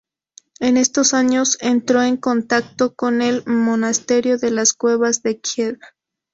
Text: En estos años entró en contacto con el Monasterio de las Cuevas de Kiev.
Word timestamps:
En 0.59 0.77
estos 0.77 1.13
años 1.13 1.59
entró 1.61 2.01
en 2.01 2.17
contacto 2.17 2.95
con 2.95 3.21
el 3.21 3.45
Monasterio 3.45 4.39
de 4.39 4.49
las 4.49 4.73
Cuevas 4.73 5.21
de 5.21 5.39
Kiev. 5.39 5.77